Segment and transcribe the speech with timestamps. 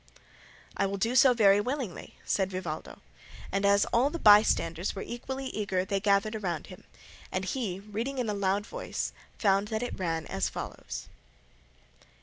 [0.75, 3.01] "I will do so very willingly," said Vivaldo;
[3.51, 6.85] and as all the bystanders were equally eager they gathered round him,
[7.31, 11.07] and he, reading in a loud voice, found that it ran as follows.